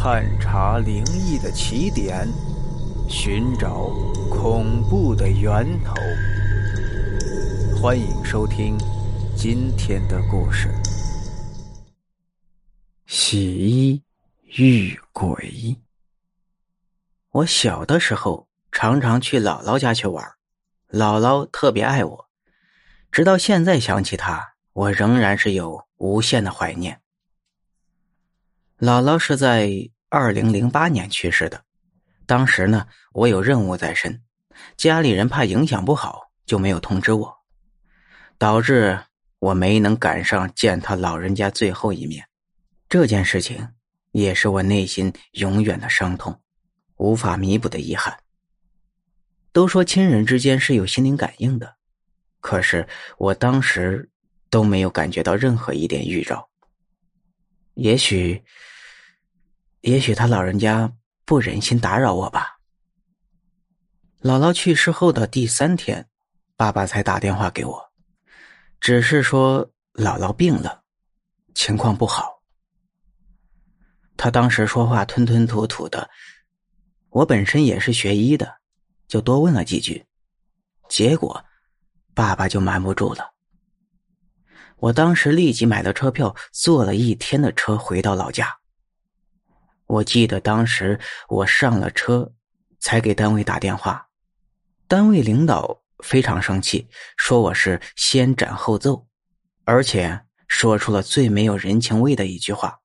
[0.00, 2.24] 探查灵异的起点，
[3.10, 3.90] 寻找
[4.30, 5.92] 恐怖的源头。
[7.76, 8.78] 欢迎收听
[9.36, 10.68] 今天的故事：
[13.06, 14.00] 洗衣
[14.56, 15.76] 遇鬼。
[17.30, 20.24] 我小的时候常常去姥姥家去玩，
[20.92, 22.28] 姥姥特别爱我，
[23.10, 27.00] 直到现在想起她，我仍然是有无限的怀念。
[28.78, 31.62] 姥姥是在二零零八年去世的，
[32.24, 34.22] 当时呢，我有任务在身，
[34.76, 37.36] 家里人怕影响不好，就没有通知我，
[38.38, 38.98] 导致
[39.38, 42.26] 我没能赶上见他老人家最后一面。
[42.88, 43.68] 这件事情
[44.12, 46.40] 也是我内心永远的伤痛，
[46.96, 48.18] 无法弥补的遗憾。
[49.52, 51.76] 都说亲人之间是有心灵感应的，
[52.40, 52.88] 可是
[53.18, 54.08] 我当时
[54.48, 56.48] 都没有感觉到任何一点预兆。
[57.74, 58.42] 也许，
[59.88, 60.92] 也许他老人家
[61.24, 62.58] 不忍心打扰我吧。
[64.20, 66.06] 姥姥去世后的第三天，
[66.56, 67.90] 爸爸才打电话给我，
[68.80, 69.64] 只是说
[69.94, 70.82] 姥姥病了，
[71.54, 72.42] 情况不好。
[74.18, 76.10] 他当时说话吞吞吐吐的，
[77.08, 78.58] 我本身也是学医的，
[79.06, 80.04] 就多问了几句，
[80.90, 81.42] 结果
[82.12, 83.32] 爸爸就瞒不住了。
[84.76, 88.54] 我当时立即买了车票，坐了一天的车回到老家。
[89.88, 92.32] 我记得当时我上了车，
[92.78, 94.08] 才给单位打电话，
[94.86, 99.08] 单位领导非常生气，说我是先斩后奏，
[99.64, 102.80] 而且说出了最没有人情味的一句话：“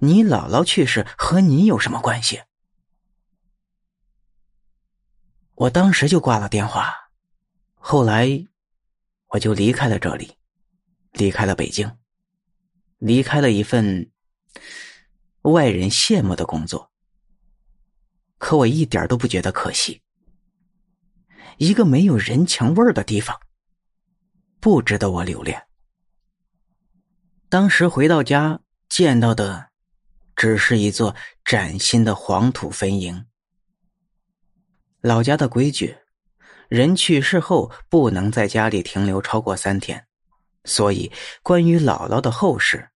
[0.00, 2.42] 你姥姥去世和你有什么关系？”
[5.54, 7.10] 我当时就挂了电话，
[7.74, 8.46] 后来。
[9.32, 10.32] 我就离开了这里，
[11.12, 11.96] 离开了北京，
[12.98, 14.09] 离开了一份
[15.42, 16.90] 外人羡慕的工作。
[18.38, 20.02] 可我一点都不觉得可惜。
[21.58, 23.38] 一个没有人情味儿的地方，
[24.60, 25.66] 不值得我留恋。
[27.48, 29.70] 当时回到家见到的，
[30.36, 31.14] 只是一座
[31.44, 33.24] 崭新的黄土坟茔。
[35.00, 35.96] 老家的规矩。
[36.68, 40.06] 人去世后不能在家里停留超过三天，
[40.64, 41.10] 所以
[41.42, 42.89] 关于姥姥的后事，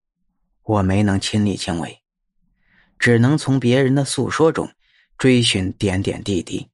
[0.64, 2.02] 我没能亲力亲为，
[2.98, 4.70] 只能从别人的诉说中
[5.18, 6.68] 追寻点点滴滴。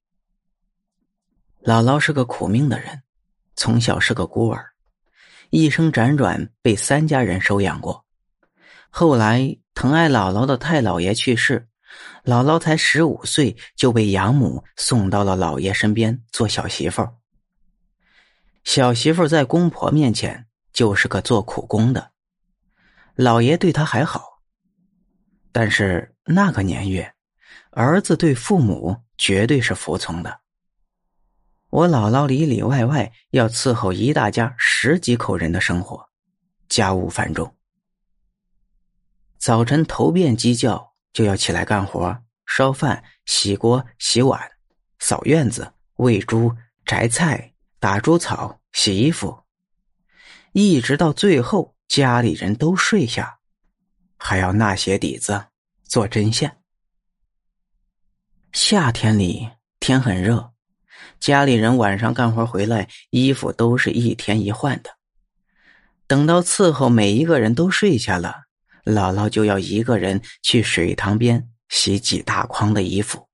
[1.63, 3.03] 姥姥是个苦命的人，
[3.57, 4.71] 从小是个孤儿，
[5.51, 8.05] 一生辗转被三家人收养过，
[8.89, 11.67] 后来疼爱姥姥的太姥爷去世。
[12.25, 17.13] 姥姥才十五岁就被养母送到了姥爷身边做小媳妇儿。
[18.63, 22.10] 小媳妇在公婆面前就是个做苦工的，
[23.21, 24.41] 姥爷对他还好。
[25.53, 27.15] 但是那个年月，
[27.73, 30.41] 儿子对父母绝对是服从的。
[31.69, 36.09] 我姥姥里里外外要伺候一大家十几口人的生活，
[36.69, 37.55] 家务繁重。
[39.39, 40.91] 早晨头遍鸡叫。
[41.13, 44.41] 就要起来干活，烧饭、洗锅、洗碗、
[45.01, 46.55] 扫院子、喂猪、
[46.85, 49.43] 摘菜、打猪草、洗衣服，
[50.53, 53.41] 一直到最后家里人都睡下，
[54.17, 55.47] 还要纳鞋底子、
[55.83, 56.59] 做针线。
[58.53, 60.53] 夏天里天很热，
[61.19, 64.91] 家里人晚上干活回来，衣服都是一天一换的。
[66.07, 68.45] 等到伺候每一个人都睡下了。
[68.85, 73.29] 姥姥就要一个人去水塘边洗几大筐的衣服。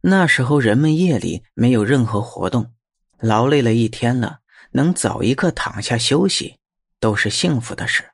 [0.00, 2.74] 那时候人们夜里没有任何活动，
[3.20, 4.40] 劳累了一天了，
[4.72, 6.58] 能早一刻躺下休息，
[7.06, 8.10] 都是幸福的事。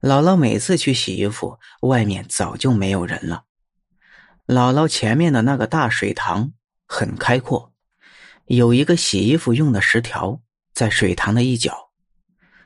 [0.00, 3.42] 姥姥每次去洗衣服，外面早就没有人了。
[4.46, 6.52] 姥姥前面的那个大水塘
[6.86, 7.72] 很开阔，
[8.46, 10.40] 有一个洗衣服用的石条
[10.72, 11.90] 在水塘的一角，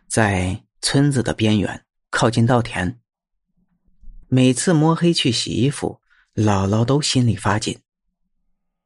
[0.07, 0.63] 在。
[0.85, 2.99] 村子的边缘，靠近稻田。
[4.27, 6.01] 每次摸黑去洗衣服，
[6.35, 7.79] 姥姥都心里发紧。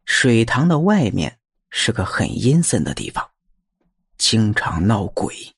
[0.05, 1.39] 水塘的外面
[1.71, 3.31] 是个很阴森的地方，
[4.19, 5.56] 经常闹鬼。